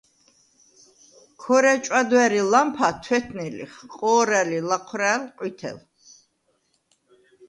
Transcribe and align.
ქორა̈ 1.41 1.77
ჭვა̈დვა̈რ 1.83 2.31
ი 2.41 2.43
ლამფა 2.51 2.89
თვეთნე 3.03 3.47
ლიხ, 3.57 3.73
ყო̄რა̈ლ 3.95 4.49
ი 4.59 4.61
ლაჴვრა̄̈̈ლ– 4.69 5.23
ყვითელ. 5.37 5.77